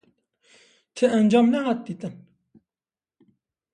Ti 0.95 1.05
encam 1.19 1.47
nehat 1.51 1.79
dîtin? 1.85 2.13